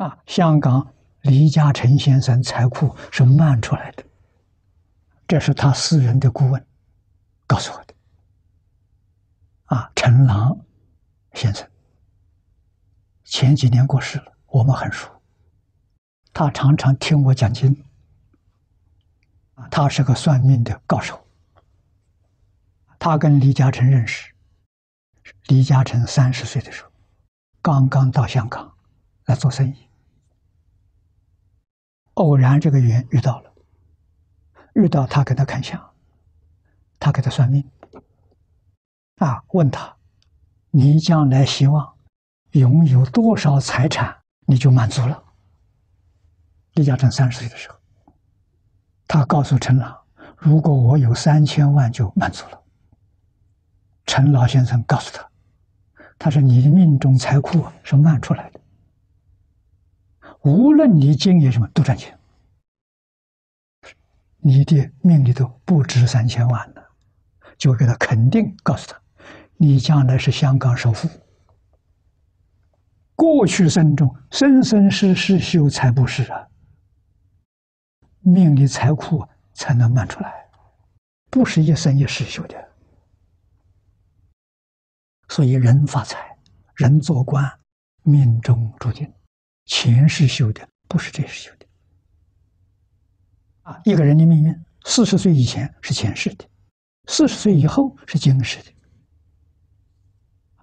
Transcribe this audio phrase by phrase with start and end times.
[0.00, 4.04] 啊，香港李嘉诚先生财库是漫出来的，
[5.28, 6.66] 这是他私人的顾问
[7.46, 7.94] 告诉我的。
[9.66, 10.58] 啊，陈琅
[11.34, 11.68] 先生
[13.24, 15.10] 前几年过世了，我们很熟，
[16.32, 17.84] 他常常听我讲经。
[19.52, 21.26] 啊，他是个算命的高手。
[22.98, 24.32] 他跟李嘉诚认识，
[25.48, 26.90] 李嘉诚三十岁的时候，
[27.60, 28.72] 刚刚到香港
[29.26, 29.89] 来做生意。
[32.20, 33.50] 偶然这个缘遇到了，
[34.74, 35.90] 遇到他给他看相，
[36.98, 37.66] 他给他算命，
[39.16, 39.96] 啊，问他，
[40.70, 41.94] 你将来希望
[42.50, 45.22] 拥有多少财产，你就满足了。
[46.74, 47.78] 李嘉诚三十岁的时候，
[49.08, 50.02] 他告诉陈老，
[50.36, 52.62] 如果我有三千万就满足了。
[54.04, 55.26] 陈老先生告诉他，
[56.18, 58.60] 他说你的命中财库是慢出来的。
[60.42, 62.19] 无论你经营什么都赚钱，
[64.42, 66.82] 你的命里头不值三千万呢，
[67.58, 69.00] 就给他肯定，告诉他，
[69.56, 71.08] 你将来是香港首富。
[73.14, 76.48] 过去生中生生世世修财布施啊，
[78.20, 80.32] 命里财库才能卖出来，
[81.28, 82.68] 不是一生一世修的。
[85.28, 86.34] 所以人发财，
[86.76, 87.44] 人做官，
[88.02, 89.12] 命中注定。
[89.66, 91.66] 前世修的不是这世修的
[93.84, 96.44] 一个人的命运，四十岁以前是前世的，
[97.06, 98.72] 四十岁以后是今世的。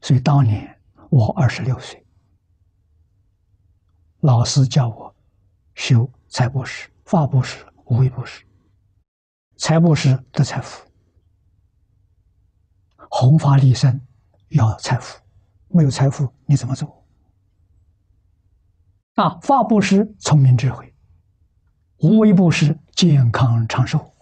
[0.00, 2.04] 所以当年我二十六岁，
[4.20, 5.14] 老师叫我
[5.74, 8.44] 修财布施、法布施、无畏布施。
[9.56, 10.88] 财布施得财富，
[13.10, 14.00] 弘法利生
[14.48, 15.20] 要财富，
[15.68, 16.86] 没有财富你怎么走？
[19.16, 19.38] 啊！
[19.42, 20.89] 法布施聪明智慧，
[22.02, 24.14] 无畏布施健康长寿。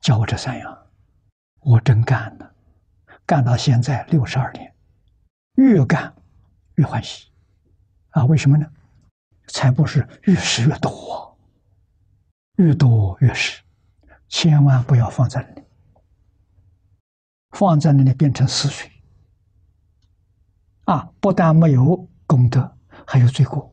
[0.00, 0.86] 教我这三样，
[1.60, 2.52] 我真干了，
[3.24, 4.74] 干到现在六十二年，
[5.54, 6.12] 越干
[6.74, 7.28] 越欢喜。
[8.10, 8.66] 啊，为什么呢？
[9.46, 11.38] 财布施越施越多，
[12.56, 13.62] 越多越施，
[14.28, 15.62] 千万不要放在那里，
[17.50, 18.90] 放在那里变成死水。
[20.86, 22.74] 啊，不但没有功德。
[23.06, 23.72] 还有罪过，